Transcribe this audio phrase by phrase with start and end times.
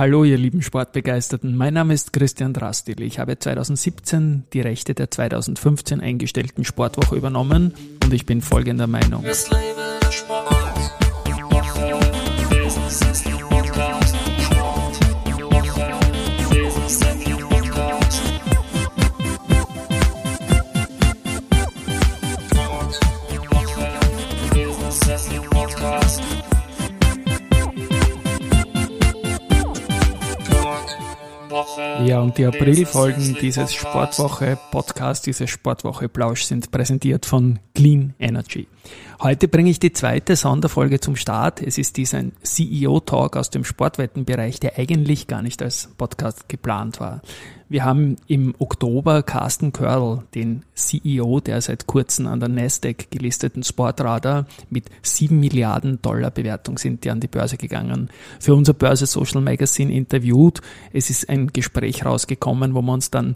[0.00, 1.54] Hallo, ihr lieben Sportbegeisterten.
[1.54, 3.02] Mein Name ist Christian Drastil.
[3.02, 9.22] Ich habe 2017 die Rechte der 2015 eingestellten Sportwoche übernommen und ich bin folgender Meinung.
[32.06, 38.66] Ja, und die Aprilfolgen dieses Sportwoche Podcast, dieses Sportwoche Plausch sind präsentiert von Clean Energy.
[39.22, 41.60] Heute bringe ich die zweite Sonderfolge zum Start.
[41.60, 47.00] Es ist dies ein CEO-Talk aus dem Sportwettenbereich, der eigentlich gar nicht als Podcast geplant
[47.00, 47.20] war.
[47.68, 53.62] Wir haben im Oktober Carsten Körl, den CEO der seit kurzem an der Nasdaq gelisteten
[53.62, 58.08] Sportradar mit sieben Milliarden Dollar Bewertung sind die an die Börse gegangen,
[58.38, 60.62] für unser Börse Social Magazine interviewt.
[60.94, 63.34] Es ist ein Gespräch rausgekommen, wo wir uns dann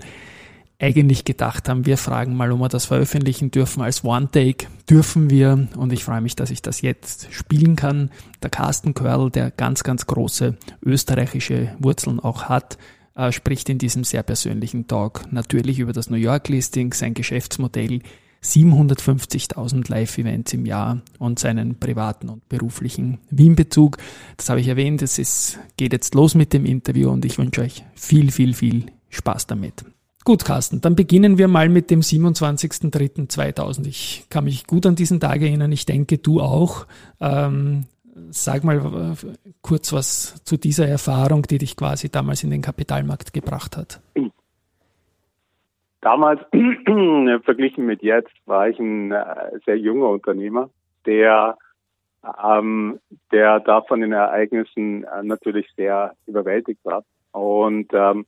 [0.84, 4.66] eigentlich gedacht haben, wir fragen mal, ob wir das veröffentlichen dürfen als One-Take.
[4.88, 8.10] Dürfen wir und ich freue mich, dass ich das jetzt spielen kann.
[8.42, 12.76] Der Carsten Körl, der ganz, ganz große österreichische Wurzeln auch hat,
[13.14, 18.00] äh, spricht in diesem sehr persönlichen Talk natürlich über das New York-Listing, sein Geschäftsmodell,
[18.42, 23.96] 750.000 Live-Events im Jahr und seinen privaten und beruflichen Wien-Bezug.
[24.36, 25.00] Das habe ich erwähnt.
[25.00, 28.84] Es ist, geht jetzt los mit dem Interview und ich wünsche euch viel, viel, viel
[29.08, 29.86] Spaß damit.
[30.24, 33.86] Gut, Carsten, dann beginnen wir mal mit dem 27.03.2000.
[33.86, 35.70] Ich kann mich gut an diesen Tag erinnern.
[35.70, 36.86] Ich denke, du auch.
[37.20, 37.84] Ähm,
[38.30, 43.34] sag mal äh, kurz was zu dieser Erfahrung, die dich quasi damals in den Kapitalmarkt
[43.34, 44.00] gebracht hat.
[46.00, 46.40] Damals,
[47.44, 50.70] verglichen mit jetzt, war ich ein äh, sehr junger Unternehmer,
[51.06, 51.58] der,
[52.42, 52.98] ähm,
[53.30, 57.04] der da von den Ereignissen äh, natürlich sehr überwältigt war.
[57.32, 58.26] Und ähm,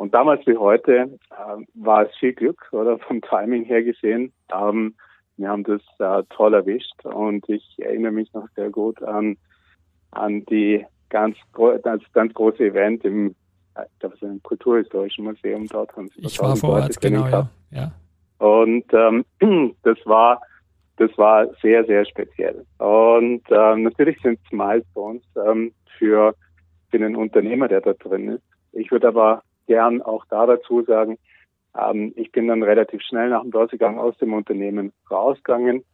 [0.00, 4.32] und damals wie heute äh, war es viel Glück, oder vom Timing her gesehen.
[4.50, 4.94] Ähm,
[5.36, 9.36] wir haben das äh, toll erwischt und ich erinnere mich noch sehr gut an
[10.10, 11.36] an die ganz
[11.82, 13.34] das ganz große Event im
[13.98, 17.50] das ist im Kulturhistorischen Museum dort haben sie Ich war vor Ort, genau, ja.
[17.70, 17.92] ja.
[18.38, 19.26] Und ähm,
[19.82, 20.40] das war
[20.96, 22.64] das war sehr sehr speziell.
[22.78, 26.34] Und ähm, natürlich sind es Milestones ähm, für
[26.90, 28.44] für einen Unternehmer, der da drin ist.
[28.72, 31.16] Ich würde aber gern auch da dazu sagen,
[31.78, 35.84] ähm, ich bin dann relativ schnell nach dem Börsegang aus dem Unternehmen rausgegangen.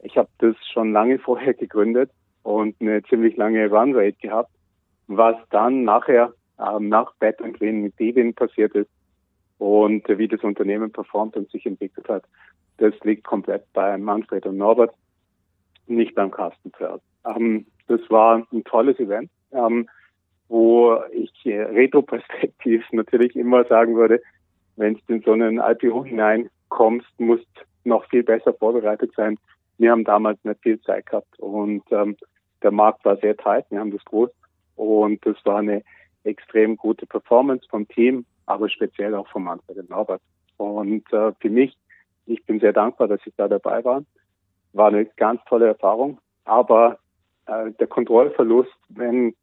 [0.00, 2.10] Ich habe das schon lange vorher gegründet
[2.42, 4.50] und eine ziemlich lange Runrate gehabt.
[5.06, 8.90] Was dann nachher ähm, nach Bad and Green mit Devin passiert ist
[9.58, 12.24] und wie das Unternehmen performt und sich entwickelt hat,
[12.78, 14.92] das liegt komplett bei Manfred und Norbert,
[15.86, 17.00] nicht beim Carsten Pferd.
[17.24, 19.30] Ähm, das war ein tolles Event.
[19.52, 19.88] Ähm,
[20.50, 24.20] wo ich äh, retroperspektiv natürlich immer sagen würde,
[24.76, 27.48] wenn du in so einen IPO hineinkommst, musst
[27.84, 29.38] noch viel besser vorbereitet sein.
[29.78, 32.16] Wir haben damals nicht viel Zeit gehabt und ähm,
[32.62, 34.30] der Markt war sehr tight, wir haben das groß
[34.76, 35.82] und das war eine
[36.24, 40.20] extrem gute Performance vom Team, aber speziell auch vom Manfred Norbert.
[40.56, 41.76] Und äh, für mich,
[42.26, 44.02] ich bin sehr dankbar, dass ich da dabei war.
[44.72, 46.98] War eine ganz tolle Erfahrung, aber
[47.46, 49.34] äh, der Kontrollverlust, wenn,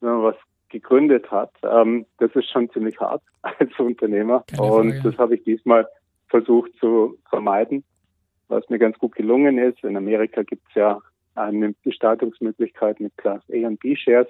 [0.00, 0.36] wenn man was
[0.74, 4.44] gegründet hat, ähm, das ist schon ziemlich hart als Unternehmer.
[4.58, 5.86] und das habe ich diesmal
[6.28, 7.84] versucht zu vermeiden,
[8.48, 9.82] was mir ganz gut gelungen ist.
[9.84, 11.00] In Amerika gibt es ja
[11.36, 14.26] eine Gestaltungsmöglichkeit mit Class A und B Shares.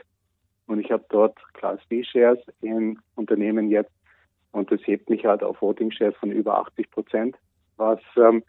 [0.66, 3.92] Und ich habe dort Class B Shares in Unternehmen jetzt.
[4.52, 7.36] Und das hebt mich halt auf Voting Shares von über 80 Prozent,
[7.76, 8.42] was, ähm,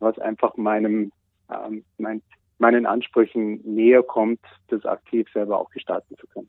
[0.00, 1.12] was einfach meinem,
[1.50, 2.22] ähm, mein,
[2.58, 6.48] meinen Ansprüchen näher kommt, das aktiv selber auch gestalten zu können.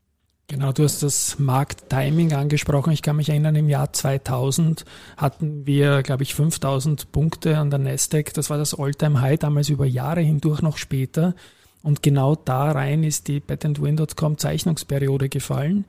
[0.53, 2.93] Genau, du hast das Markttiming angesprochen.
[2.93, 4.85] Ich kann mich erinnern, im Jahr 2000
[5.17, 8.35] hatten wir, glaube ich, 5000 Punkte an der Nasdaq.
[8.35, 11.33] Das war das All-Time-High, damals über Jahre hindurch noch später.
[11.81, 15.85] Und genau da rein ist die patentwin.com Zeichnungsperiode gefallen.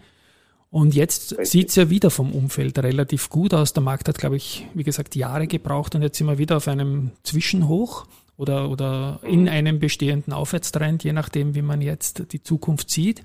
[0.70, 3.74] Und jetzt sieht es ja wieder vom Umfeld relativ gut aus.
[3.74, 6.68] Der Markt hat, glaube ich, wie gesagt, Jahre gebraucht und jetzt sind wir wieder auf
[6.68, 8.06] einem Zwischenhoch
[8.36, 13.22] oder, oder in einem bestehenden Aufwärtstrend, je nachdem, wie man jetzt die Zukunft sieht.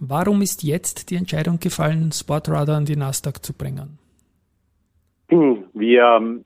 [0.00, 3.98] Warum ist jetzt die Entscheidung gefallen, Sportradar an die Nasdaq zu bringen?
[5.28, 6.42] Wir,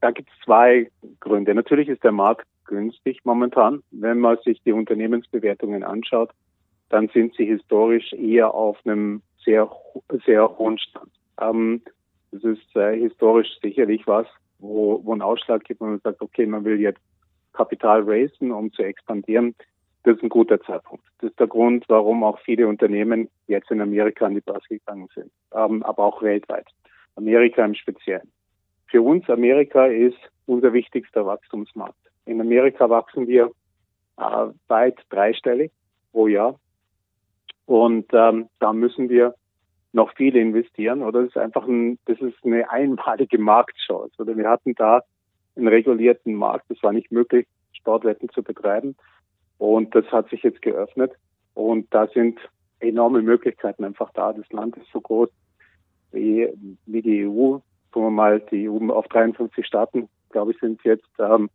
[0.00, 0.90] da gibt es zwei
[1.20, 1.54] Gründe.
[1.54, 3.82] Natürlich ist der Markt günstig momentan.
[3.90, 6.30] Wenn man sich die Unternehmensbewertungen anschaut,
[6.90, 9.70] dann sind sie historisch eher auf einem sehr,
[10.24, 11.10] sehr hohen Stand.
[11.40, 11.82] Ähm,
[12.30, 14.26] das ist äh, historisch sicherlich was,
[14.58, 17.00] wo, wo ein Ausschlag gibt, wo man sagt, okay, man will jetzt
[17.54, 19.54] Kapital raisen, um zu expandieren.
[20.02, 21.04] das ist ein guter Zeitpunkt.
[21.18, 25.08] Das ist der Grund, warum auch viele Unternehmen jetzt in Amerika an die Börse gegangen
[25.14, 26.66] sind, ähm, aber auch weltweit.
[27.16, 28.30] Amerika im Speziellen.
[28.86, 31.96] Für uns Amerika ist unser wichtigster Wachstumsmarkt.
[32.26, 33.50] In Amerika wachsen wir
[34.18, 35.72] äh, weit dreistellig
[36.12, 36.58] pro Jahr.
[37.66, 39.34] Und ähm, da müssen wir
[39.92, 41.02] noch viel investieren.
[41.02, 44.14] Oder das ist einfach ein, das ist eine einmalige Marktchance.
[44.18, 45.02] Oder wir hatten da
[45.56, 46.70] einen regulierten Markt.
[46.70, 48.96] Es war nicht möglich, Sportwetten zu betreiben.
[49.58, 51.12] Und das hat sich jetzt geöffnet.
[51.54, 52.38] Und da sind
[52.80, 54.32] enorme Möglichkeiten einfach da.
[54.32, 55.28] Das Land ist so groß
[56.12, 56.48] wie,
[56.86, 57.58] wie die EU.
[57.92, 61.48] Sagen wir mal, die EU auf 53 Staaten, glaube ich, sind jetzt ähm,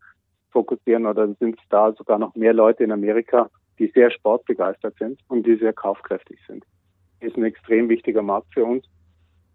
[0.51, 5.46] fokussieren oder sind da sogar noch mehr Leute in Amerika, die sehr sportbegeistert sind und
[5.46, 6.63] die sehr kaufkräftig sind.
[7.19, 8.86] Ist ein extrem wichtiger Markt für uns.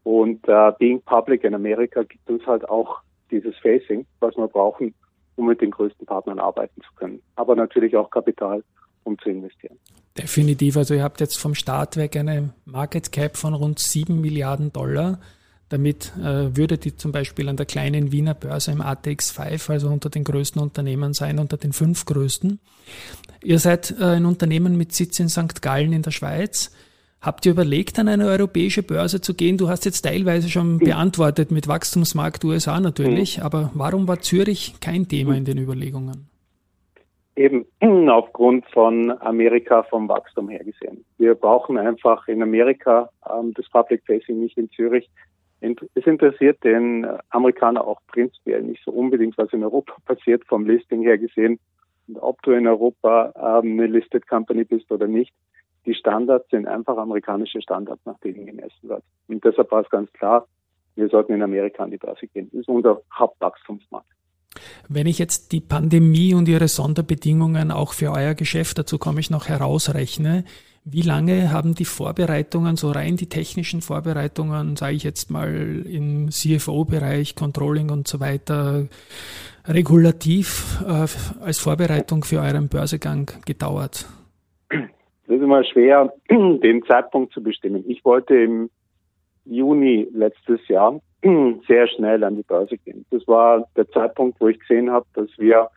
[0.03, 3.01] Und äh, Being Public in Amerika gibt uns halt auch
[3.35, 4.95] dieses Facing, was wir brauchen,
[5.37, 7.21] um mit den größten Partnern arbeiten zu können.
[7.37, 8.63] Aber natürlich auch Kapital,
[9.03, 9.77] um zu investieren.
[10.17, 10.77] Definitiv.
[10.77, 15.19] Also ihr habt jetzt vom Start weg eine Market Cap von rund 7 Milliarden Dollar.
[15.71, 19.89] Damit äh, würde die zum Beispiel an der kleinen Wiener Börse im ATX 5, also
[19.89, 22.61] unter den größten Unternehmen sein, unter den fünf größten.
[23.43, 25.63] Ihr seid äh, ein Unternehmen mit Sitz in St.
[25.63, 26.71] Gallen in der Schweiz.
[27.25, 29.57] Habt ihr überlegt, an eine europäische Börse zu gehen?
[29.57, 30.79] Du hast jetzt teilweise schon mhm.
[30.81, 33.45] beantwortet mit Wachstumsmarkt USA natürlich, mhm.
[33.45, 36.29] aber warum war Zürich kein Thema in den Überlegungen?
[37.35, 37.65] Eben
[38.11, 41.03] aufgrund von Amerika vom Wachstum her gesehen.
[41.17, 45.09] Wir brauchen einfach in Amerika ähm, das Public Facing nicht in Zürich.
[45.61, 51.03] Es interessiert den Amerikaner auch prinzipiell nicht so unbedingt, was in Europa passiert, vom Listing
[51.03, 51.59] her gesehen.
[52.17, 55.33] Ob du in Europa ähm, eine Listed Company bist oder nicht,
[55.87, 59.03] die Standards sind einfach amerikanische Standards, nach denen gemessen wird.
[59.29, 60.47] Und deshalb war es ganz klar,
[60.97, 62.49] wir sollten in Amerika an die Börse gehen.
[62.53, 64.07] Das ist unser Hauptwachstumsmarkt.
[64.89, 69.31] Wenn ich jetzt die Pandemie und ihre Sonderbedingungen auch für euer Geschäft, dazu komme ich
[69.31, 70.45] noch herausrechne,
[70.85, 76.31] wie lange haben die Vorbereitungen, so rein die technischen Vorbereitungen, sage ich jetzt mal im
[76.31, 78.87] CFO-Bereich, Controlling und so weiter,
[79.67, 81.07] regulativ äh,
[81.41, 84.07] als Vorbereitung für euren Börsegang gedauert?
[85.27, 87.85] Das ist immer schwer, den Zeitpunkt zu bestimmen.
[87.89, 88.71] Ich wollte im
[89.45, 91.01] Juni letztes Jahr
[91.67, 93.05] sehr schnell an die Börse gehen.
[93.11, 95.71] Das war der Zeitpunkt, wo ich gesehen habe, dass wir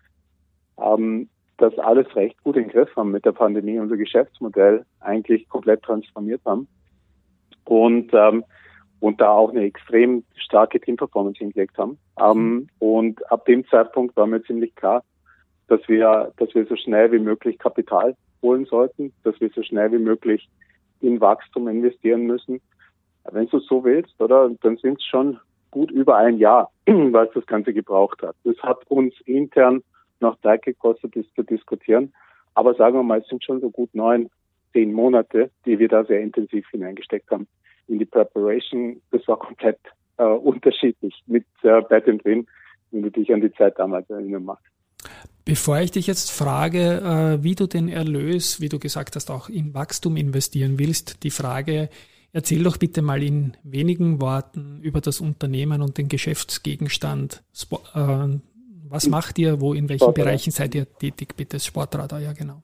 [0.80, 5.48] ähm, das alles recht gut in den Griff haben mit der Pandemie, unser Geschäftsmodell eigentlich
[5.50, 6.68] komplett transformiert haben
[7.66, 8.44] und ähm,
[9.00, 12.00] und da auch eine extrem starke Teamperformance hingelegt haben.
[12.20, 15.04] Ähm, und ab dem Zeitpunkt war mir ziemlich klar,
[15.68, 19.92] dass wir, dass wir so schnell wie möglich Kapital holen sollten, dass wir so schnell
[19.92, 20.48] wie möglich
[21.02, 22.62] in Wachstum investieren müssen.
[23.32, 25.40] Wenn du so willst, oder, dann sind es schon
[25.72, 28.36] gut über ein Jahr, was das Ganze gebraucht hat.
[28.44, 29.84] Das hat uns intern
[30.20, 32.14] noch Zeit gekostet, das zu diskutieren.
[32.56, 34.30] Aber sagen wir mal, es sind schon so gut neun,
[34.74, 37.48] zehn Monate, die wir da sehr intensiv hineingesteckt haben
[37.88, 39.02] in die Preparation.
[39.12, 39.80] Das war komplett
[40.18, 42.48] äh, unterschiedlich mit äh, Bad and Win,
[42.92, 44.66] wenn du dich an die Zeit damals erinnern magst.
[45.48, 49.48] Bevor ich dich jetzt frage, äh, wie du den Erlös, wie du gesagt hast, auch
[49.48, 51.88] in Wachstum investieren willst, die Frage,
[52.34, 57.44] erzähl doch bitte mal in wenigen Worten über das Unternehmen und den Geschäftsgegenstand.
[57.96, 58.40] Äh,
[58.90, 60.26] was macht ihr, wo, in welchen Sportradar.
[60.26, 61.62] Bereichen seid ihr tätig, bitte?
[61.62, 62.62] Sportradar, ja genau.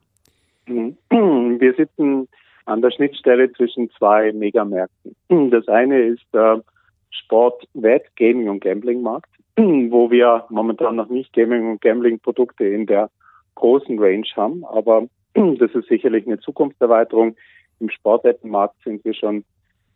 [0.66, 0.98] Mhm.
[1.60, 2.28] Wir sitzen
[2.66, 5.50] an der Schnittstelle zwischen zwei Megamärkten.
[5.50, 6.62] Das eine ist der
[7.10, 9.30] Sport-Wett, Gaming- und Gambling-Markt.
[9.56, 13.10] wo wir momentan noch nicht Gaming- und Gambling-Produkte in der
[13.54, 14.64] großen Range haben.
[14.64, 17.36] Aber das ist sicherlich eine Zukunftserweiterung.
[17.80, 19.44] Im Sportwettenmarkt sind wir schon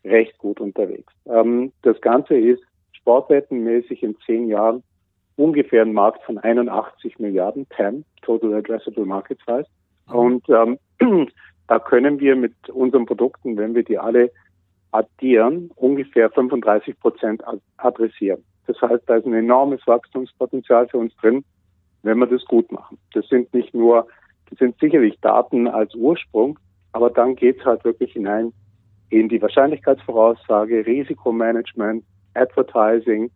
[0.05, 1.13] recht gut unterwegs.
[1.27, 2.63] Ähm, das Ganze ist
[2.93, 4.83] sportwettenmäßig in zehn Jahren
[5.37, 9.67] ungefähr ein Markt von 81 Milliarden TAM, Total Addressable Market Size.
[10.07, 10.79] Und ähm,
[11.69, 14.31] da können wir mit unseren Produkten, wenn wir die alle
[14.91, 17.43] addieren, ungefähr 35 Prozent
[17.77, 18.43] adressieren.
[18.69, 21.43] Das heißt, da ist ein enormes Wachstumspotenzial für uns drin,
[22.03, 22.99] wenn wir das gut machen.
[23.15, 24.07] Das sind nicht nur,
[24.51, 26.59] das sind sicherlich Daten als Ursprung,
[26.93, 28.53] aber dann geht es halt wirklich hinein
[29.09, 33.31] in die Wahrscheinlichkeitsvoraussage, Risikomanagement, Advertising,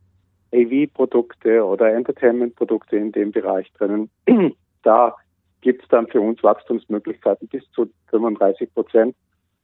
[0.53, 4.11] AV-Produkte oder Entertainment-Produkte in dem Bereich drinnen.
[4.85, 5.15] Da
[5.61, 9.15] gibt es dann für uns Wachstumsmöglichkeiten bis zu 35 Prozent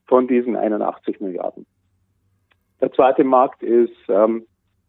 [0.07, 1.67] von diesen 81 Milliarden.
[2.81, 4.47] Der zweite Markt ist ähm,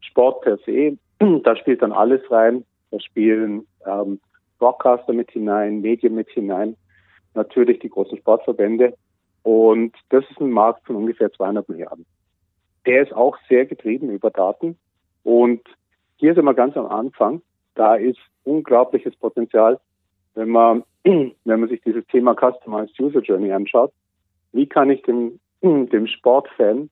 [0.09, 0.97] Sport per se,
[1.43, 2.65] da spielt dann alles rein.
[2.91, 4.19] Da spielen ähm,
[4.57, 6.75] Broadcaster mit hinein, Medien mit hinein,
[7.33, 8.95] natürlich die großen Sportverbände.
[9.43, 12.05] Und das ist ein Markt von ungefähr 200 Milliarden.
[12.85, 14.77] Der ist auch sehr getrieben über Daten.
[15.23, 15.61] Und
[16.17, 17.41] hier sind wir ganz am Anfang.
[17.75, 19.79] Da ist unglaubliches Potenzial.
[20.35, 23.91] wenn man, wenn man sich dieses Thema Customized User Journey anschaut,
[24.51, 26.89] wie kann ich dem, dem Sportfan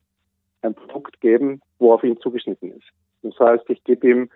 [0.61, 2.87] ein Produkt geben, wo auf ihn zugeschnitten ist.
[3.23, 4.29] Das heißt, ich gebe ihm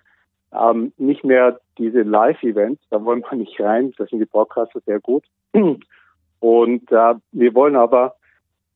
[0.54, 5.00] ähm, nicht mehr diese Live-Events, da wollen wir nicht rein, da sind die Broadcaster sehr
[5.00, 5.24] gut.
[6.40, 8.16] Und äh, wir wollen aber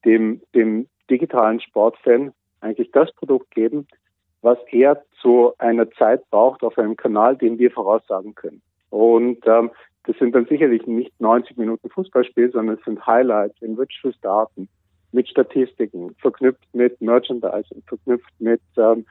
[0.05, 2.31] dem, dem digitalen Sportfan
[2.61, 3.87] eigentlich das Produkt geben,
[4.41, 8.61] was er zu einer Zeit braucht auf einem Kanal, den wir voraussagen können.
[8.91, 9.71] Und ähm,
[10.05, 14.69] das sind dann sicherlich nicht 90 Minuten Fußballspiel, sondern es sind Highlights, enriched with Daten,
[15.11, 19.05] mit Statistiken, verknüpft mit Merchandising, verknüpft mit ähm,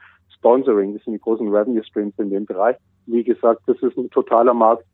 [0.45, 0.93] Sponsoring.
[0.93, 2.75] Das sind die großen Revenue Streams in dem Bereich.
[3.07, 4.85] Wie gesagt, das ist ein totaler Markt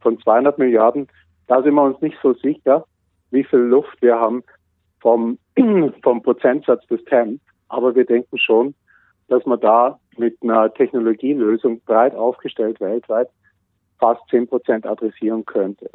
[0.00, 1.06] von 200 Milliarden.
[1.48, 2.86] Da sind wir uns nicht so sicher,
[3.30, 4.42] wie viel Luft wir haben
[5.00, 5.38] vom,
[6.02, 7.40] vom Prozentsatz des TAM.
[7.68, 8.74] Aber wir denken schon,
[9.28, 13.28] dass man da mit einer Technologielösung breit aufgestellt weltweit
[13.98, 15.90] fast 10 Prozent adressieren könnte.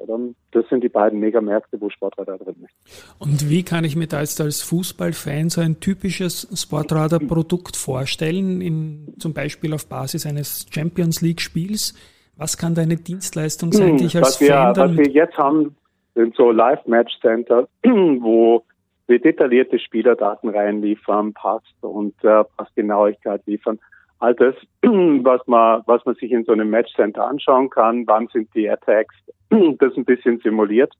[0.52, 3.16] Das sind die beiden Megamärkte, wo Sportradar drin ist.
[3.20, 9.14] Und wie kann ich mir da jetzt als Fußballfan so ein typisches Sportradar-Produkt vorstellen, in,
[9.20, 11.94] zum Beispiel auf Basis eines Champions League-Spiels?
[12.38, 15.76] Was kann deine Dienstleistung sein, die ich als was wir, Fan Was wir jetzt haben,
[16.16, 18.64] sind so Live-Match-Center, wo
[19.08, 23.80] wir detaillierte Spielerdaten reinliefern, Pass und äh, Passgenauigkeit liefern
[24.22, 28.54] all das, was man, was man sich in so einem Matchcenter anschauen kann, wann sind
[28.56, 29.16] die Attacks,
[29.50, 30.94] das ein bisschen simuliert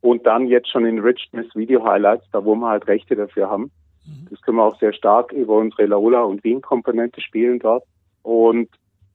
[0.00, 3.70] und dann jetzt schon enriched mit Video Highlights, da wo wir halt Rechte dafür haben.
[4.06, 4.28] Mhm.
[4.30, 7.84] Das können wir auch sehr stark über unsere Laola und Wien Komponente spielen dort
[8.22, 8.68] und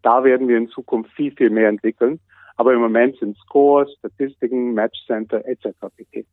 [0.03, 2.19] da werden wir in Zukunft viel, viel mehr entwickeln.
[2.57, 5.69] Aber im Moment sind Scores, Statistiken, Matchcenter etc.
[5.95, 6.25] pp.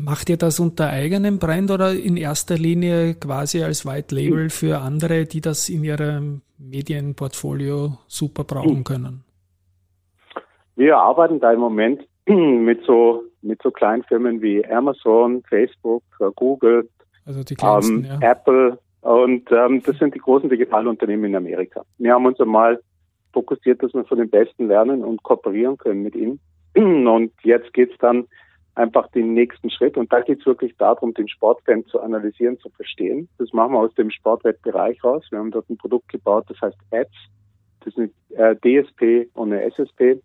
[0.00, 4.78] Macht ihr das unter eigenem Brand oder in erster Linie quasi als White Label für
[4.78, 8.84] andere, die das in ihrem Medienportfolio super brauchen hm.
[8.84, 9.24] können?
[10.76, 16.04] Wir arbeiten da im Moment mit so mit so kleinen Firmen wie Amazon, Facebook,
[16.36, 16.88] Google,
[17.26, 18.30] also ähm, ja.
[18.30, 21.82] Apple und ähm, das sind die großen Digitalunternehmen in Amerika.
[21.98, 22.80] Wir haben uns einmal
[23.32, 26.40] fokussiert, dass wir von den Besten lernen und kooperieren können mit ihnen.
[26.74, 28.26] Und jetzt geht es dann
[28.74, 29.96] einfach den nächsten Schritt.
[29.96, 33.28] Und da geht es wirklich darum, den Sportfan zu analysieren, zu verstehen.
[33.38, 35.24] Das machen wir aus dem Sportwettbereich raus.
[35.30, 37.10] Wir haben dort ein Produkt gebaut, das heißt Ads.
[37.84, 40.20] Das ist eine äh, DSP und eine SSP.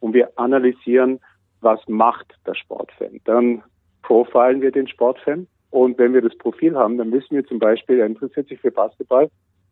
[0.00, 1.20] Und wir analysieren,
[1.60, 3.20] was macht der Sportfan.
[3.24, 3.62] Dann
[4.02, 5.46] profilen wir den Sportfan.
[5.70, 8.70] Und wenn wir das Profil haben, dann wissen wir zum Beispiel, er interessiert sich für
[8.70, 9.28] Basketball.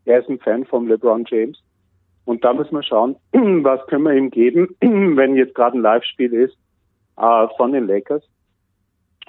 [0.06, 1.58] Er ist ein Fan von LeBron James.
[2.24, 6.32] Und da müssen wir schauen, was können wir ihm geben, wenn jetzt gerade ein Live-Spiel
[6.32, 6.56] ist,
[7.16, 8.22] äh, von den Lakers.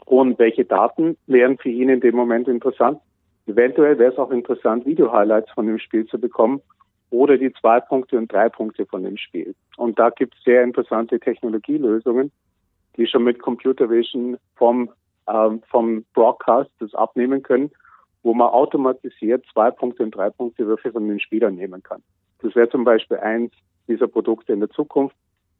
[0.06, 3.00] Und welche Daten wären für ihn in dem Moment interessant?
[3.48, 6.62] Eventuell wäre es auch interessant, Video-Highlights von dem Spiel zu bekommen
[7.12, 9.56] oder die zwei Punkte und drei Punkte von dem Spiel.
[9.78, 12.32] Und da gibt es sehr interessante Technologielösungen,
[12.98, 14.90] die schon mit Computer Vision vom,
[15.28, 17.72] ähm, vom Broadcast das abnehmen können,
[18.24, 22.02] wo man automatisiert zwei Punkte und drei Punkte Würfe von den Spielern nehmen kann.
[22.42, 23.54] Das wäre zum Beispiel eins
[23.88, 25.16] dieser Produkte in der Zukunft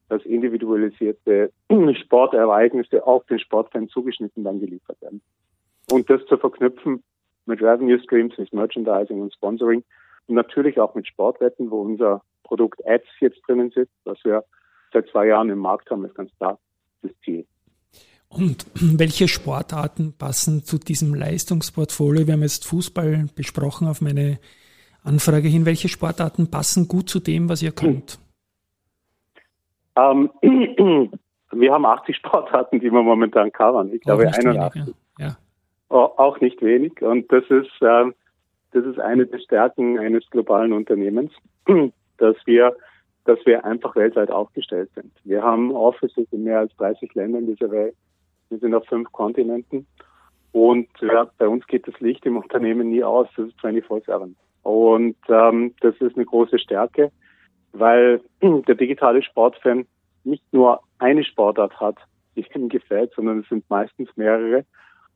[0.10, 1.52] dass individualisierte
[2.04, 5.22] Sportereignisse auf den Sportfan zugeschnitten dann geliefert werden.
[5.92, 7.04] Und das zu verknüpfen
[7.46, 9.84] mit Revenue Streams, mit Merchandising und Sponsoring
[10.28, 14.44] und natürlich auch mit Sportwetten, wo unser Produkt Ads jetzt drinnen sitzt, was wir
[14.94, 16.60] seit zwei Jahren im Markt haben, ist ganz klar
[17.02, 17.46] das Ziel.
[18.30, 22.28] Und welche Sportarten passen zu diesem Leistungsportfolio?
[22.28, 24.40] Wir haben jetzt Fußball besprochen auf meine
[25.04, 25.66] Anfrage hin.
[25.66, 28.20] Welche Sportarten passen gut zu dem, was ihr könnt?
[29.96, 30.30] Ähm,
[31.52, 33.92] wir haben 80 Sportarten, die wir momentan covern.
[33.94, 34.46] Ich glaube 81.
[34.76, 35.38] Wenig, ja.
[35.90, 37.02] Oh, auch nicht wenig.
[37.02, 38.12] Und das ist, äh,
[38.72, 41.32] das ist eine der Stärken eines globalen Unternehmens,
[42.18, 42.76] dass wir,
[43.26, 45.12] dass wir einfach weltweit aufgestellt sind.
[45.24, 47.96] Wir haben Offices in mehr als 30 Ländern dieser Welt.
[48.50, 49.88] Wir sind auf fünf Kontinenten.
[50.52, 53.28] Und ja, bei uns geht das Licht im Unternehmen nie aus.
[53.36, 54.36] Das ist 24-7.
[54.64, 57.12] Und ähm, das ist eine große Stärke
[57.80, 59.86] weil der digitale Sportfan
[60.24, 61.98] nicht nur eine Sportart hat,
[62.36, 64.66] die ihm gefällt, sondern es sind meistens mehrere.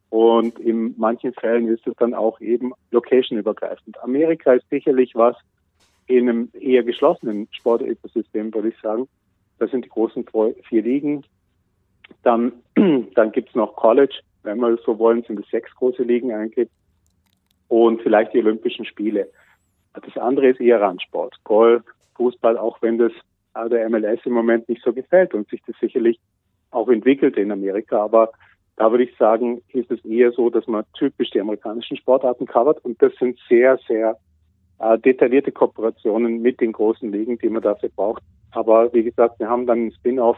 [0.09, 4.01] Und in manchen Fällen ist es dann auch eben location-übergreifend.
[4.03, 5.35] Amerika ist sicherlich was
[6.07, 9.07] in einem eher geschlossenen Sportökosystem, würde ich sagen.
[9.59, 10.25] Das sind die großen
[10.63, 11.23] vier Ligen.
[12.23, 12.53] Dann,
[13.15, 16.69] dann gibt's noch College, wenn wir so wollen, sind es sechs große Ligen eigentlich.
[17.67, 19.29] Und vielleicht die Olympischen Spiele.
[19.93, 21.35] Das andere ist eher Randsport.
[21.43, 21.83] Golf,
[22.19, 23.13] Fußball, auch wenn das
[23.71, 26.19] der MLS im Moment nicht so gefällt und sich das sicherlich
[26.71, 28.03] auch entwickelt in Amerika.
[28.03, 28.31] Aber
[28.75, 32.83] da würde ich sagen, ist es eher so, dass man typisch die amerikanischen Sportarten covert
[32.85, 34.17] und das sind sehr, sehr
[34.79, 38.23] äh, detaillierte Kooperationen mit den großen Ligen, die man dafür braucht.
[38.51, 40.38] Aber wie gesagt, wir haben dann einen Spin-off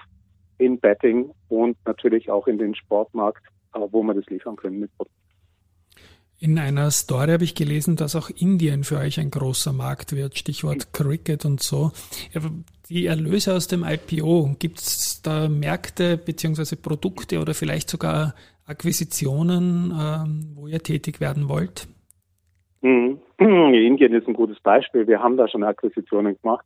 [0.57, 3.43] in Betting und natürlich auch in den Sportmarkt,
[3.75, 5.20] äh, wo wir das liefern können mit Produkten.
[6.43, 10.39] In einer Story habe ich gelesen, dass auch Indien für euch ein großer Markt wird,
[10.39, 11.91] Stichwort Cricket und so.
[12.89, 18.33] Die Erlöse aus dem IPO, gibt es da Märkte beziehungsweise Produkte oder vielleicht sogar
[18.65, 21.88] Akquisitionen, ähm, wo ihr tätig werden wollt?
[22.81, 23.19] Mhm.
[23.38, 25.05] Indien ist ein gutes Beispiel.
[25.05, 26.65] Wir haben da schon Akquisitionen gemacht.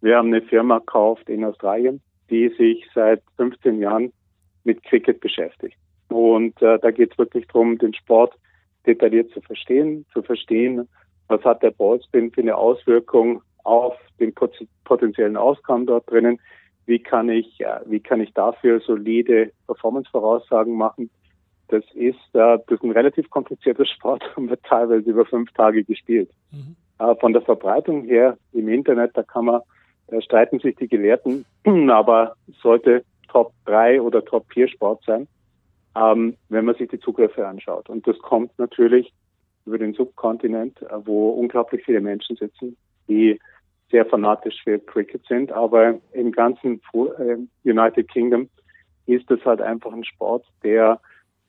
[0.00, 4.12] Wir haben eine Firma gekauft in Australien, die sich seit 15 Jahren
[4.64, 5.76] mit Cricket beschäftigt.
[6.08, 8.34] Und äh, da geht es wirklich darum, den Sport
[8.86, 10.88] detailliert zu verstehen, zu verstehen,
[11.28, 14.34] was hat der Ballspin für eine Auswirkung auf den
[14.84, 16.38] potenziellen Auskommen dort drinnen,
[16.86, 21.10] wie kann ich, wie kann ich dafür solide Performance-Voraussagen machen.
[21.68, 25.82] Das ist, äh, das ist ein relativ komplizierter Sport und wird teilweise über fünf Tage
[25.82, 26.30] gespielt.
[26.50, 26.76] Mhm.
[26.98, 29.62] Äh, von der Verbreitung her im Internet, da kann man,
[30.08, 31.46] da streiten sich die Gelehrten,
[31.90, 35.26] aber sollte Top 3 oder Top 4 Sport sein
[35.96, 37.88] ähm, wenn man sich die Zugriffe anschaut.
[37.88, 39.12] Und das kommt natürlich
[39.66, 42.76] über den Subkontinent, äh, wo unglaublich viele Menschen sitzen,
[43.08, 43.38] die
[43.90, 45.52] sehr fanatisch für Cricket sind.
[45.52, 48.48] Aber im ganzen äh, United Kingdom
[49.06, 51.00] ist es halt einfach ein Sport, der,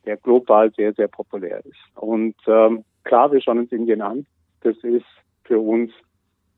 [0.06, 1.80] der global sehr, sehr populär ist.
[1.96, 4.26] Und ähm, klar, wir schauen uns Indien an.
[4.62, 5.06] Das ist
[5.44, 5.92] für uns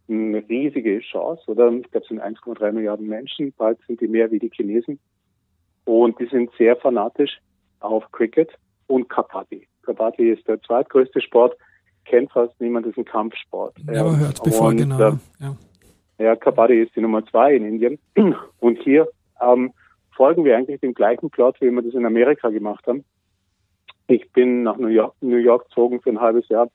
[0.10, 1.72] eine riesige Chance, oder?
[1.72, 5.00] Ich glaube, es sind 1,3 Milliarden Menschen, bald sind die mehr wie die Chinesen.
[5.84, 7.39] Und die sind sehr fanatisch
[7.79, 8.51] auf Cricket
[8.88, 9.67] und Kabaddi.
[9.84, 11.57] Kabaddi ist der zweitgrößte Sport,
[12.05, 13.75] kennt fast niemand, ist ein Kampfsport.
[13.91, 15.00] Ja, aber hört bevor, und, genau.
[15.00, 15.57] Äh, ja.
[16.17, 18.00] ja, Kabaddi ist die Nummer zwei in Indien.
[18.60, 19.07] Und hier
[19.41, 19.74] ähm,
[20.15, 23.03] folgen wir eigentlich dem gleichen Plot, wie wir das in Amerika gemacht haben.
[24.07, 26.69] Ich bin nach New York, New York gezogen für ein halbes Jahr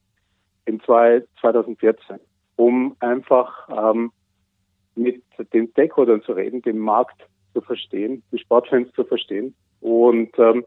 [0.67, 2.19] im 2014,
[2.57, 4.13] um einfach ähm,
[4.95, 10.65] mit den Stakeholdern zu reden, den Markt zu verstehen, die Sportfans zu verstehen und ähm,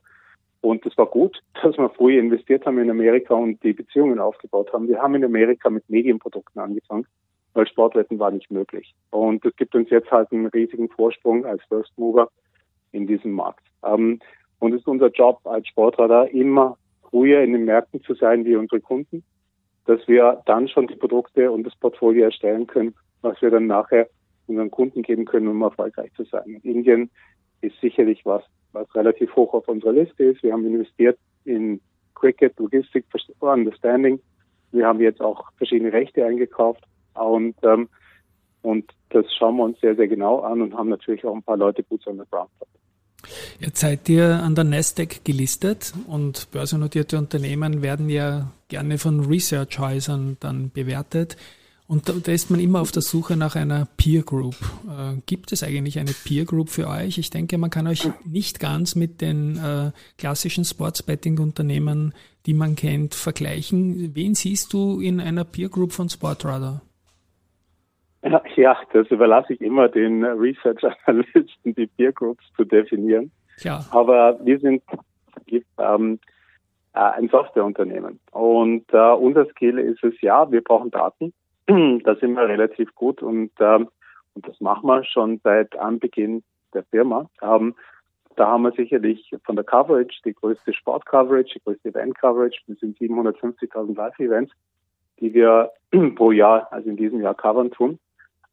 [0.66, 4.74] und es war gut, dass wir früh investiert haben in Amerika und die Beziehungen aufgebaut
[4.74, 4.88] haben.
[4.88, 7.06] Wir haben in Amerika mit Medienprodukten angefangen,
[7.54, 8.96] weil Sportwetten war nicht möglich.
[9.12, 12.30] Und das gibt uns jetzt halt einen riesigen Vorsprung als First Mover
[12.92, 13.64] in diesem Markt.
[13.84, 14.20] Ähm,
[14.60, 16.78] und es ist unser Job als Sportradar immer
[17.10, 19.24] früher in den Märkten zu sein wie unsere Kunden,
[19.86, 24.10] dass wir dann schon die Produkte und das Portfolio erstellen können, was wir dann nachher
[24.48, 26.60] unseren Kunden geben können, um erfolgreich zu sein.
[26.64, 27.12] Indien
[27.62, 28.44] ist sicherlich was,
[28.76, 30.44] was relativ hoch auf unserer Liste ist.
[30.44, 31.82] Wir haben investiert in
[32.14, 33.06] Cricket, Logistik,
[33.40, 34.20] Understanding.
[34.72, 36.84] Wir haben jetzt auch verschiedene Rechte eingekauft
[37.14, 37.90] und, ähm,
[38.62, 41.58] und das schauen wir uns sehr, sehr genau an und haben natürlich auch ein paar
[41.58, 42.50] Leute gut on the ground.
[43.60, 50.38] Jetzt seid ihr an der Nasdaq gelistet und börsennotierte Unternehmen werden ja gerne von Researchhäusern
[50.40, 51.38] dann bewertet.
[51.88, 54.56] Und da, da, ist man immer auf der Suche nach einer Peer Group.
[54.88, 57.20] Äh, gibt es eigentlich eine Peer Group für euch?
[57.20, 62.14] Ich denke, man kann euch nicht ganz mit den äh, klassischen Sportsbetting-Unternehmen,
[62.48, 64.16] die man kennt, vergleichen.
[64.16, 66.82] Wen siehst du in einer Peer Group von Sportradar?
[68.56, 73.32] Ja, das überlasse ich immer den Research-Analysten, die Peer Groups zu definieren.
[73.58, 73.86] Klar.
[73.92, 74.82] Aber wir sind
[75.78, 76.20] ähm,
[76.96, 78.20] äh, ein Softwareunternehmen.
[78.32, 81.32] Und äh, unser Skill ist es, ja, wir brauchen Daten
[82.04, 83.90] da sind wir relativ gut und, ähm,
[84.34, 87.30] und das machen wir schon seit Anbeginn der Firma.
[87.42, 87.76] Ähm,
[88.36, 92.62] da haben wir sicherlich von der Coverage die größte Sport-Coverage, die größte Event-Coverage.
[92.68, 94.52] Das sind 750.000 Live-Events,
[95.20, 95.72] die wir
[96.16, 97.98] pro Jahr, also in diesem Jahr covern tun.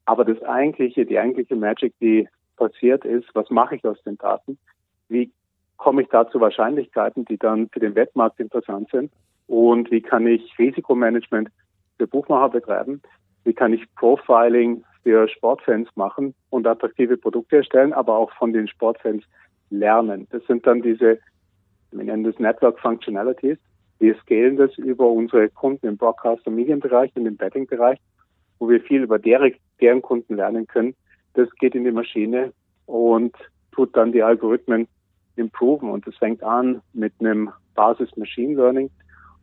[0.04, 4.58] Aber das eigentliche, die eigentliche Magic, die passiert ist, was mache ich aus den Daten?
[5.08, 5.30] Wie
[5.76, 9.12] komme ich da zu Wahrscheinlichkeiten, die dann für den Wettmarkt interessant sind?
[9.48, 11.50] Und wie kann ich Risikomanagement
[12.02, 13.00] für Buchmacher betreiben?
[13.44, 18.66] Wie kann ich Profiling für Sportfans machen und attraktive Produkte erstellen, aber auch von den
[18.66, 19.22] Sportfans
[19.70, 20.26] lernen?
[20.30, 21.18] Das sind dann diese,
[21.92, 23.58] wir nennen das Network Functionalities.
[24.00, 28.00] Wir scalen das über unsere Kunden im Broadcast- und Medienbereich, in dem Betting-Bereich,
[28.58, 30.96] wo wir viel über deren, deren Kunden lernen können.
[31.34, 32.52] Das geht in die Maschine
[32.86, 33.36] und
[33.70, 34.88] tut dann die Algorithmen
[35.36, 35.88] improven.
[35.88, 38.90] Und das fängt an mit einem Basis Machine Learning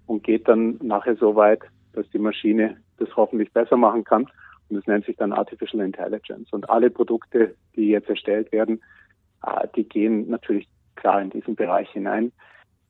[0.08, 1.62] und geht dann nachher so weit,
[1.94, 4.28] dass die Maschine das hoffentlich besser machen kann.
[4.70, 6.52] Und das nennt sich dann Artificial Intelligence.
[6.52, 8.82] Und alle Produkte, die jetzt erstellt werden,
[9.46, 12.32] äh, die gehen natürlich klar in diesen Bereich hinein.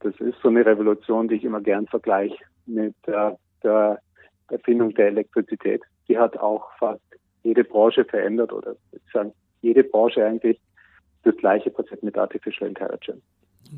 [0.01, 3.31] Das ist so eine Revolution, die ich immer gern vergleiche mit äh,
[3.63, 3.99] der
[4.49, 5.81] Erfindung der Elektrizität.
[6.07, 7.01] Die hat auch fast
[7.43, 8.75] jede Branche verändert oder
[9.13, 9.31] sagen
[9.62, 10.59] jede Branche eigentlich
[11.23, 13.21] das gleiche passiert mit Artificial Intelligence.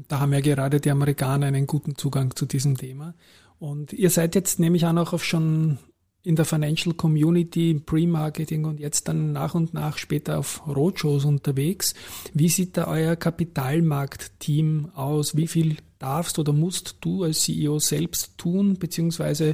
[0.07, 3.13] Da haben ja gerade die Amerikaner einen guten Zugang zu diesem Thema.
[3.62, 5.78] Und ihr seid jetzt, nehme ich an, auch auf schon
[6.24, 11.26] in der Financial Community, im Pre-Marketing und jetzt dann nach und nach später auf Roadshows
[11.26, 11.93] unterwegs.
[12.34, 15.38] Wie sieht da euer Kapitalmarkt-Team aus?
[15.38, 19.54] Wie viel darfst oder musst du als CEO selbst tun, beziehungsweise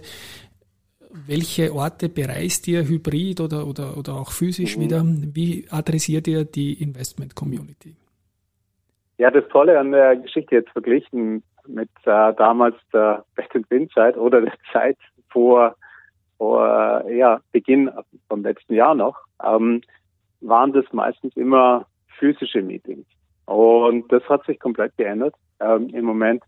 [1.25, 4.81] welche Orte bereist ihr hybrid oder, oder, oder auch physisch mhm.
[4.81, 5.03] wieder?
[5.05, 7.97] Wie adressiert ihr die Investment Community?
[9.17, 14.17] Ja, das Tolle an der Geschichte jetzt verglichen mit äh, damals der Best Wind Zeit
[14.17, 14.97] oder der Zeit
[15.29, 15.75] vor,
[16.37, 17.91] vor ja, Beginn
[18.29, 19.81] vom letzten Jahr noch, ähm,
[20.41, 21.85] waren das meistens immer
[22.17, 23.05] physische Meetings.
[23.45, 25.35] Und das hat sich komplett geändert.
[25.59, 26.43] Ähm, Im Moment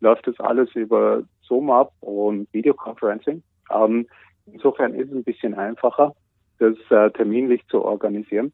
[0.00, 3.42] läuft das alles über Zoom ab und Videoconferencing.
[3.70, 4.06] Ähm,
[4.46, 6.14] insofern ist es ein bisschen einfacher,
[6.58, 8.52] das äh, terminlich zu organisieren.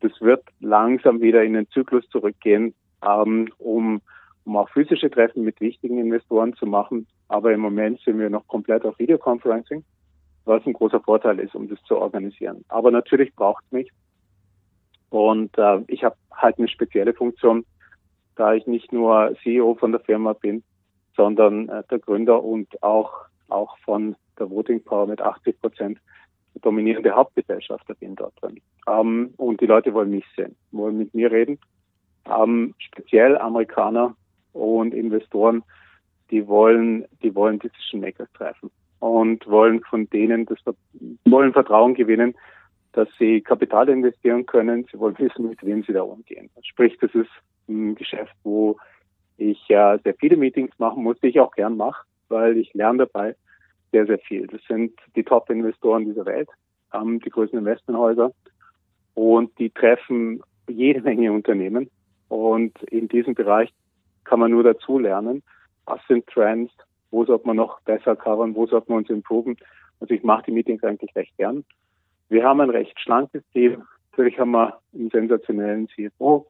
[0.00, 4.02] Das wird langsam wieder in den Zyklus zurückgehen, ähm, um,
[4.44, 7.06] um auch physische Treffen mit wichtigen Investoren zu machen.
[7.28, 9.84] Aber im Moment sind wir noch komplett auf Videoconferencing,
[10.44, 12.64] was ein großer Vorteil ist, um das zu organisieren.
[12.68, 13.90] Aber natürlich braucht mich.
[15.10, 17.64] Und äh, ich habe halt eine spezielle Funktion,
[18.34, 20.62] da ich nicht nur CEO von der Firma bin,
[21.16, 23.12] sondern äh, der Gründer und auch,
[23.48, 25.98] auch von der Voting Power mit 80 Prozent
[26.60, 28.60] dominierende Hauptgesellschafter bin dort drin.
[28.88, 31.58] Ähm, und die Leute wollen mich sehen, wollen mit mir reden.
[32.26, 34.16] Ähm, speziell Amerikaner
[34.52, 35.62] und Investoren,
[36.30, 40.58] die wollen, die wollen Decision Makers treffen und wollen von denen das,
[41.24, 42.34] wollen Vertrauen gewinnen,
[42.92, 44.86] dass sie Kapital investieren können.
[44.90, 46.50] Sie wollen wissen, mit wem sie da umgehen.
[46.62, 47.30] Sprich, das ist
[47.68, 48.76] ein Geschäft, wo
[49.36, 53.06] ich ja sehr viele Meetings machen muss, die ich auch gern mache, weil ich lerne
[53.06, 53.34] dabei
[53.92, 54.46] sehr, sehr viel.
[54.46, 56.48] Das sind die Top-Investoren dieser Welt,
[56.94, 58.32] ähm, die größten Investmenthäuser
[59.14, 61.90] und die treffen jede Menge Unternehmen
[62.28, 63.72] und in diesem Bereich
[64.24, 65.42] kann man nur dazu lernen,
[65.84, 66.72] was sind Trends,
[67.10, 69.56] wo sollte man noch besser covern, wo sollte man uns improven.
[70.00, 71.64] Also ich mache die Meetings eigentlich recht gern.
[72.28, 73.84] Wir haben ein recht schlankes Team.
[74.10, 76.46] Natürlich haben wir einen sensationellen CFO,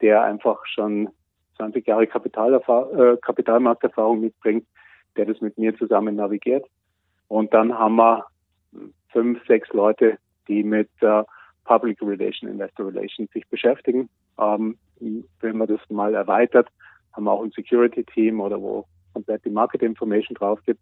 [0.00, 1.10] der einfach schon
[1.56, 4.66] 20 Jahre äh, Kapitalmarkterfahrung mitbringt,
[5.16, 6.66] der das mit mir zusammen navigiert.
[7.28, 8.26] Und dann haben wir
[9.12, 11.22] fünf, sechs Leute, die mit äh,
[11.64, 14.08] Public Relation, Investor Relations sich beschäftigen.
[14.38, 14.78] Ähm,
[15.40, 16.68] wenn man das mal erweitert,
[17.18, 20.80] haben wir auch ein Security-Team oder wo komplett die Market Information drauf gibt.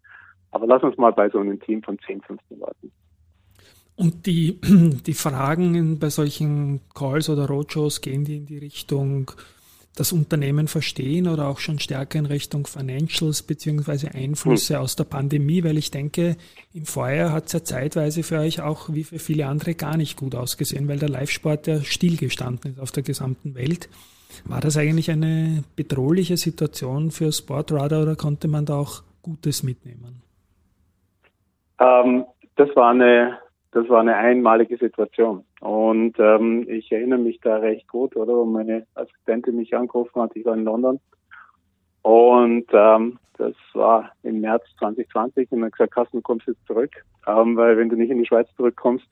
[0.51, 2.91] Aber lass uns mal bei so einem Team von 10, 15 Leuten.
[3.95, 4.59] Und die,
[5.05, 9.31] die Fragen bei solchen Calls oder Roadshows gehen die in die Richtung,
[9.95, 14.81] das Unternehmen verstehen oder auch schon stärker in Richtung Financials beziehungsweise Einflüsse hm.
[14.83, 16.37] aus der Pandemie, weil ich denke,
[16.71, 20.15] im Vorjahr hat es ja zeitweise für euch auch wie für viele andere gar nicht
[20.15, 23.89] gut ausgesehen, weil der Live-Sport ja stillgestanden ist auf der gesamten Welt.
[24.45, 30.21] War das eigentlich eine bedrohliche Situation für Sportradar oder konnte man da auch Gutes mitnehmen?
[31.79, 33.37] Ähm, das war eine
[33.71, 35.43] das war eine einmalige Situation.
[35.59, 38.33] Und ähm, ich erinnere mich da recht gut, oder?
[38.33, 40.99] Wo meine Assistentin mich angerufen hat, ich war in London.
[42.01, 46.91] Und ähm, das war im März 2020 und dann gesagt, Carsten, du kommst jetzt zurück,
[47.27, 49.05] ähm, weil wenn du nicht in die Schweiz zurückkommst,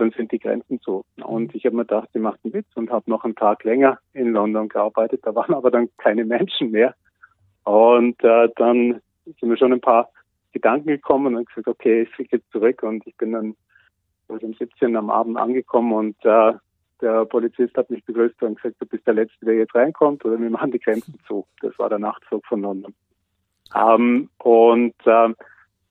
[0.00, 1.04] dann sind die Grenzen zu.
[1.22, 3.98] Und ich habe mir gedacht, sie macht einen Witz und habe noch einen Tag länger
[4.12, 5.20] in London gearbeitet.
[5.24, 6.94] Da waren aber dann keine Menschen mehr.
[7.64, 10.08] Und äh, dann sind mir schon ein paar
[10.52, 13.54] Gedanken gekommen und gesagt, okay, ich fliege jetzt zurück und ich bin dann
[14.28, 16.52] um 17 am Abend angekommen und äh,
[17.00, 20.40] der Polizist hat mich begrüßt und gesagt, du bist der Letzte, der jetzt reinkommt oder
[20.40, 21.46] wir machen die Grenzen zu.
[21.60, 22.94] Das war der Nachtflug von London.
[23.74, 25.34] Ähm, und äh,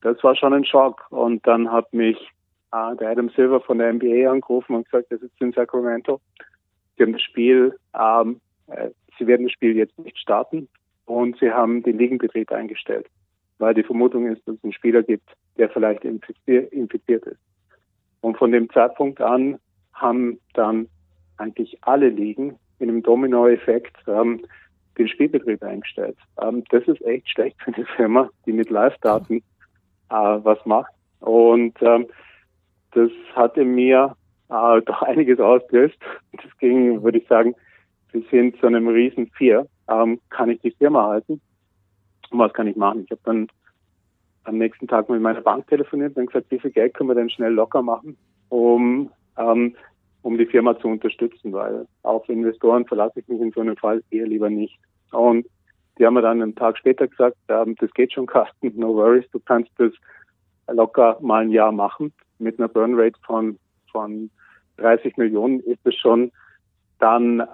[0.02, 1.06] das war schon ein Schock.
[1.10, 2.17] Und dann hat mich
[2.72, 6.22] äh, der Adam Silver von der NBA angerufen und gesagt, er sitzt in Sacramento.
[6.98, 10.68] Sie haben das Spiel, ähm, äh, sie werden das Spiel jetzt nicht starten
[11.06, 13.08] und sie haben den Ligenbetrieb eingestellt,
[13.58, 17.40] weil die Vermutung ist, dass es einen Spieler gibt, der vielleicht infiziert ist.
[18.22, 19.60] Und von dem Zeitpunkt an
[19.94, 20.88] haben dann
[21.38, 24.46] eigentlich alle Ligen in einem Dominoeffekt ähm,
[24.98, 26.18] den Spielbetrieb eingestellt.
[26.42, 29.42] Ähm, das ist echt schlecht für eine Firma, die mit Live-Daten äh,
[30.10, 30.92] was macht.
[31.20, 32.08] Und ähm,
[32.91, 34.15] das hatte mir
[34.49, 35.97] äh, doch einiges ausgelöst.
[36.34, 37.56] Das ging, würde ich sagen,
[38.12, 39.67] bis hin zu einem riesen Vier.
[39.89, 41.41] Ähm, kann ich die Firma halten?
[42.32, 43.04] Und was kann ich machen?
[43.04, 43.47] Ich habe dann
[44.43, 47.30] am nächsten Tag mit meiner Bank telefoniert und gesagt, wie viel Geld können wir denn
[47.30, 48.17] schnell locker machen,
[48.49, 49.75] um, ähm,
[50.21, 54.04] um die Firma zu unterstützen, weil auf Investoren verlasse ich mich in so einem Fall
[54.10, 54.80] eher lieber nicht.
[55.12, 55.45] Und
[55.97, 59.30] die haben mir dann einen Tag später gesagt, ähm, das geht schon, Carsten, no worries,
[59.32, 59.91] du kannst das
[60.67, 62.13] locker mal ein Jahr machen.
[62.39, 63.58] Mit einer Burnrate von,
[63.91, 64.30] von
[64.78, 66.32] 30 Millionen ist es schon
[66.99, 67.45] dann äh,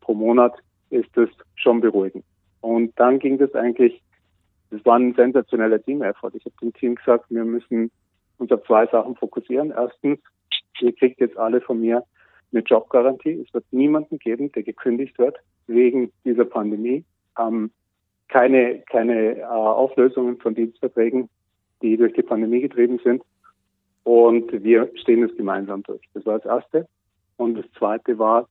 [0.00, 0.54] pro Monat
[0.90, 2.24] ist es schon beruhigend.
[2.60, 4.02] Und dann ging das eigentlich
[4.70, 6.32] das war ein sensationeller Team-Effort.
[6.34, 7.90] Ich habe dem Team gesagt, wir müssen
[8.38, 9.72] uns auf zwei Sachen fokussieren.
[9.76, 10.20] Erstens,
[10.80, 12.04] ihr kriegt jetzt alle von mir
[12.52, 13.44] eine Jobgarantie.
[13.46, 17.04] Es wird niemanden geben, der gekündigt wird wegen dieser Pandemie.
[17.38, 17.70] Ähm,
[18.28, 21.28] keine keine äh, Auflösungen von Dienstverträgen,
[21.82, 23.22] die durch die Pandemie getrieben sind.
[24.04, 26.02] Und wir stehen es gemeinsam durch.
[26.14, 26.88] Das war das Erste.
[27.36, 28.48] Und das Zweite war,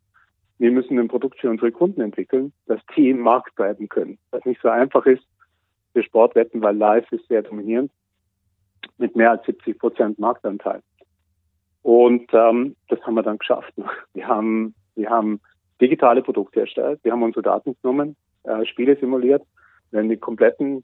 [0.57, 4.17] wir müssen ein Produkt für unsere Kunden entwickeln, dass die im Markt bleiben können.
[4.31, 5.23] Was nicht so einfach ist
[5.93, 7.91] für Sportwetten, weil Live ist sehr dominierend
[8.97, 10.81] mit mehr als 70 Prozent Marktanteil.
[11.81, 13.73] Und ähm, das haben wir dann geschafft.
[14.13, 15.39] Wir haben, wir haben
[15.79, 19.43] digitale Produkte erstellt, wir haben unsere Daten genommen, äh, Spiele simuliert,
[19.91, 20.83] wir haben die kompletten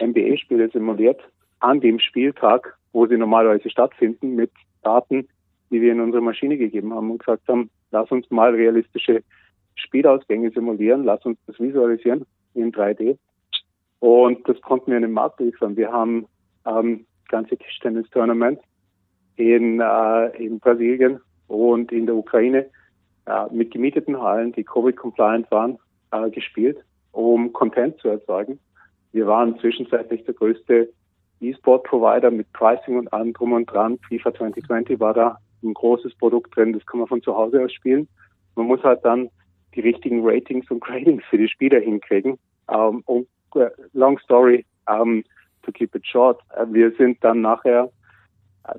[0.00, 1.20] NBA-Spiele simuliert
[1.58, 4.50] an dem Spieltag, wo sie normalerweise stattfinden, mit
[4.82, 5.28] Daten,
[5.70, 9.22] die wir in unsere Maschine gegeben haben und gesagt haben, lass uns mal realistische
[9.76, 13.16] Spielausgänge simulieren, lass uns das visualisieren in 3D.
[14.00, 15.76] Und das konnten wir in den Markt liefern.
[15.76, 16.26] Wir haben
[16.66, 18.60] ähm, ganze Tischtennis-Tournament
[19.36, 22.66] in, äh, in Brasilien und in der Ukraine
[23.26, 25.78] äh, mit gemieteten Hallen, die Covid-compliant waren,
[26.12, 26.78] äh, gespielt,
[27.12, 28.58] um Content zu erzeugen.
[29.12, 30.90] Wir waren zwischenzeitlich der größte
[31.40, 33.98] E-Sport-Provider mit Pricing und allem drum und dran.
[34.08, 37.72] FIFA 2020 war da ein großes Produkt drin, das kann man von zu Hause aus
[37.72, 38.08] spielen.
[38.56, 39.30] Man muss halt dann
[39.74, 42.38] die richtigen Ratings und Gradings für die Spieler hinkriegen.
[42.66, 45.24] Um, ähm, und uh, long story, um,
[45.62, 47.90] to keep it short, uh, wir sind dann nachher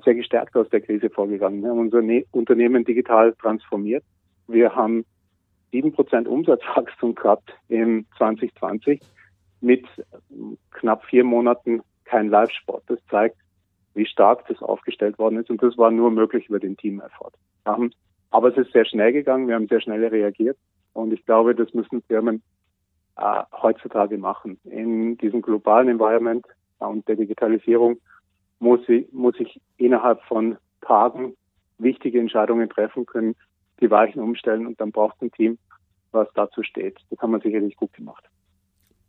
[0.04, 1.62] sehr gestärkt aus der Krise vorgegangen.
[1.62, 4.04] Wir haben unser ne Unternehmen digital transformiert.
[4.46, 5.04] Wir haben
[5.72, 9.00] sieben Prozent Umsatzwachstum gehabt im 2020
[9.60, 9.84] mit
[10.70, 12.84] knapp vier Monaten kein Live-Sport.
[12.88, 13.36] Das zeigt,
[13.94, 15.48] wie stark das aufgestellt worden ist.
[15.48, 17.32] Und das war nur möglich über den Team-Effort.
[18.30, 19.48] Aber es ist sehr schnell gegangen.
[19.48, 20.58] Wir haben sehr schnell reagiert.
[20.92, 22.42] Und ich glaube, das müssen Firmen
[23.16, 24.58] äh, heutzutage machen.
[24.64, 26.44] In diesem globalen Environment
[26.78, 27.98] und der Digitalisierung
[28.58, 31.34] muss ich, muss ich innerhalb von Tagen
[31.78, 33.36] wichtige Entscheidungen treffen können,
[33.80, 35.58] die Weichen umstellen und dann braucht ein Team,
[36.10, 36.98] was dazu steht.
[37.08, 38.24] Das haben wir sicherlich gut gemacht.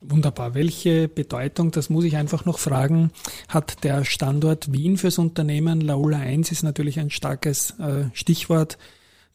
[0.06, 0.54] Wunderbar.
[0.54, 3.12] Welche Bedeutung, das muss ich einfach noch fragen,
[3.48, 5.80] hat der Standort Wien fürs Unternehmen?
[5.80, 8.78] Laola 1 ist natürlich ein starkes äh, Stichwort.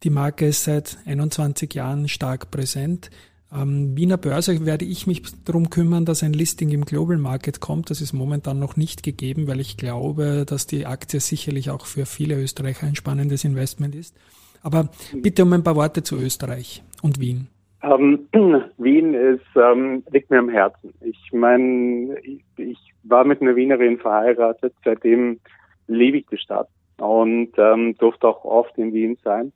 [0.03, 3.11] Die Marke ist seit 21 Jahren stark präsent.
[3.51, 7.89] Ähm, Wiener Börse werde ich mich darum kümmern, dass ein Listing im Global Market kommt.
[7.89, 12.05] Das ist momentan noch nicht gegeben, weil ich glaube, dass die Aktie sicherlich auch für
[12.05, 14.15] viele Österreicher ein spannendes Investment ist.
[14.61, 14.91] Aber
[15.23, 17.49] bitte um ein paar Worte zu Österreich und Wien.
[17.83, 18.29] Ähm,
[18.79, 20.93] Wien ist, ähm, liegt mir am Herzen.
[21.01, 25.41] Ich meine, ich, ich, war mit einer Wienerin verheiratet, seitdem
[25.87, 29.53] lebe ich die Stadt und ähm, durfte auch oft in Wien sein.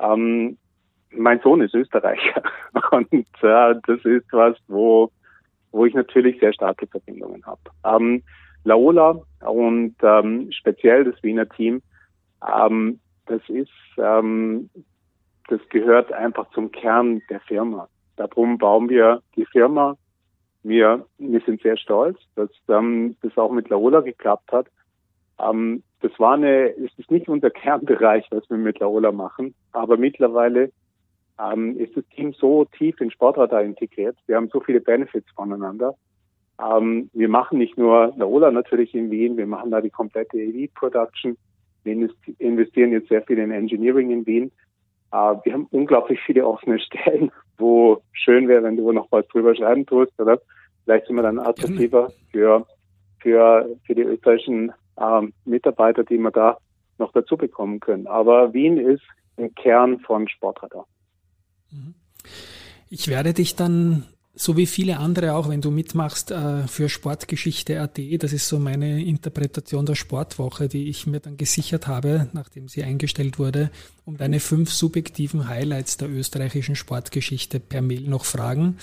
[0.00, 0.58] Ähm,
[1.10, 2.42] mein Sohn ist Österreicher
[2.90, 5.10] und äh, das ist was, wo,
[5.70, 7.60] wo ich natürlich sehr starke Verbindungen habe.
[7.84, 8.22] Ähm,
[8.64, 11.82] Laola und ähm, speziell das Wiener Team,
[12.46, 14.70] ähm, das ist, ähm,
[15.48, 17.88] das gehört einfach zum Kern der Firma.
[18.16, 19.96] Darum bauen wir die Firma.
[20.62, 24.66] Wir, wir sind sehr stolz, dass ähm, das auch mit Laola geklappt hat.
[25.38, 29.96] Ähm, das war eine, es ist nicht unser Kernbereich, was wir mit Laola machen, aber
[29.96, 30.70] mittlerweile
[31.38, 34.16] ähm, ist das Team so tief in Sportradar integriert.
[34.26, 35.94] Wir haben so viele Benefits voneinander.
[36.62, 41.36] Ähm, wir machen nicht nur Laola natürlich in Wien, wir machen da die komplette EV-Production.
[41.82, 44.52] Wir investieren jetzt sehr viel in Engineering in Wien.
[45.14, 49.54] Äh, wir haben unglaublich viele offene Stellen, wo schön wäre, wenn du noch was drüber
[49.54, 50.40] schreiben tust, oder?
[50.82, 52.66] Vielleicht sind wir dann attraktiver für,
[53.20, 56.58] für, für die österreichischen ähm, Mitarbeiter, die wir da
[56.98, 58.06] noch dazu bekommen können.
[58.06, 59.02] Aber Wien ist
[59.38, 60.86] ein Kern von Sportradar.
[62.90, 64.04] Ich werde dich dann,
[64.36, 69.04] so wie viele andere auch, wenn du mitmachst, äh, für Sportgeschichte.at, das ist so meine
[69.04, 73.70] Interpretation der Sportwoche, die ich mir dann gesichert habe, nachdem sie eingestellt wurde,
[74.04, 78.78] um deine fünf subjektiven Highlights der österreichischen Sportgeschichte per Mail noch fragen.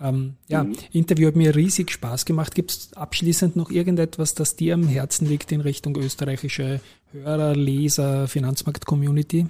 [0.00, 0.74] Ähm, ja, mhm.
[0.92, 2.54] Interview hat mir riesig Spaß gemacht.
[2.54, 6.80] Gibt es abschließend noch irgendetwas, das dir am Herzen liegt in Richtung österreichische
[7.12, 9.46] Hörer, Leser, Finanzmarkt-Community?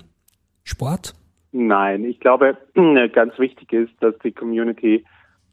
[0.64, 1.14] Sport?
[1.52, 2.56] Nein, ich glaube,
[3.12, 5.04] ganz wichtig ist, dass die Community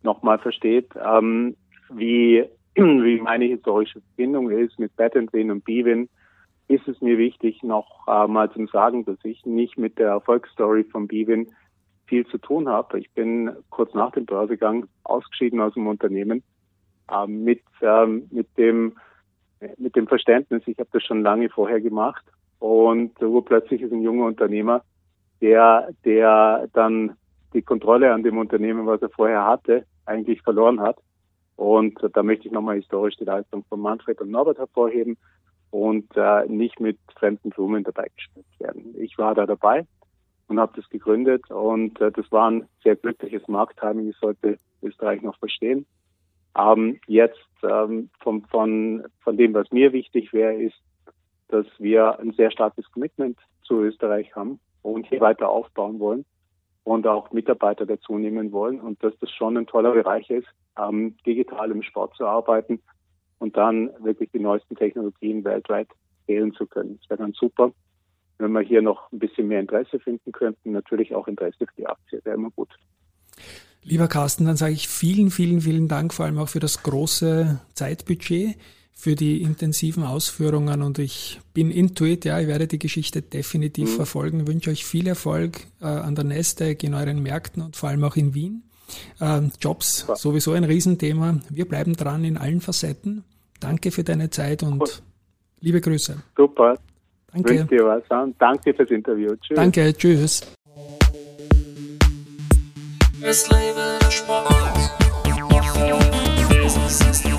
[0.04, 1.56] nochmal versteht, ähm,
[1.90, 6.10] wie, wie meine historische Verbindung ist mit Win und Bwin.
[6.68, 10.84] Ist es mir wichtig, noch äh, mal zu sagen, dass ich nicht mit der Erfolgsstory
[10.84, 11.48] von Bwin
[12.06, 13.00] viel zu tun habe.
[13.00, 16.44] Ich bin kurz nach dem Börsegang ausgeschieden aus dem Unternehmen
[17.12, 18.94] äh, mit, ähm, mit, dem,
[19.78, 22.24] mit dem Verständnis, ich habe das schon lange vorher gemacht
[22.60, 24.84] und urplötzlich ist ein junger Unternehmer
[25.42, 27.16] der, der dann
[27.54, 30.98] die Kontrolle an dem Unternehmen, was er vorher hatte, eigentlich verloren hat.
[31.56, 35.18] Und da möchte ich nochmal historisch die Leistung von Manfred und Norbert hervorheben.
[35.72, 38.96] und äh, nicht mit fremden Blumen dabei gespielt werden.
[38.98, 39.86] Ich war da dabei
[40.48, 45.22] und habe das gegründet und äh, das war ein sehr glückliches Markttiming, das sollte Österreich
[45.22, 45.86] noch verstehen.
[46.58, 50.82] Ähm, jetzt ähm, vom, von, von dem, was mir wichtig wäre, ist,
[51.50, 56.26] dass wir ein sehr starkes Commitment zu Österreich haben und hier weiter aufbauen wollen
[56.90, 61.16] und auch Mitarbeiter dazu nehmen wollen und dass das schon ein toller Bereich ist, ähm,
[61.24, 62.80] digital im Sport zu arbeiten
[63.38, 65.88] und dann wirklich die neuesten Technologien weltweit
[66.26, 66.98] wählen zu können.
[67.00, 67.72] Das wäre dann super,
[68.40, 70.72] wenn wir hier noch ein bisschen mehr Interesse finden könnten.
[70.72, 72.70] Natürlich auch Interesse für die Aktie, wäre immer gut.
[73.84, 77.62] Lieber Carsten, dann sage ich vielen, vielen, vielen Dank, vor allem auch für das große
[77.76, 78.58] Zeitbudget,
[79.00, 83.96] für die intensiven Ausführungen und ich bin intuit, ja, ich werde die Geschichte definitiv mhm.
[83.96, 88.04] verfolgen, wünsche euch viel Erfolg äh, an der Nestec, in euren Märkten und vor allem
[88.04, 88.64] auch in Wien.
[89.22, 90.18] Ähm, Jobs, ja.
[90.18, 91.40] sowieso ein Riesenthema.
[91.50, 93.24] Wir bleiben dran in allen Facetten.
[93.62, 94.90] Danke für deine Zeit und cool.
[95.62, 96.22] liebe Grüße.
[96.36, 96.78] Super.
[97.32, 97.52] Danke.
[97.52, 98.04] Wünsche dir was.
[98.38, 99.34] Danke fürs Interview.
[99.38, 99.56] Tschüss.
[99.56, 100.42] Danke, tschüss.
[103.22, 104.70] Es lebe der Sport.
[106.50, 107.39] Business ist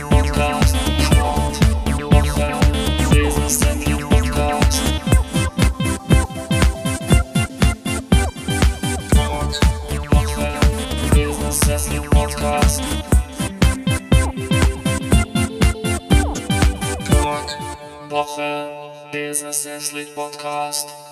[18.20, 18.68] Woche.
[19.12, 21.09] Business ist Podcast.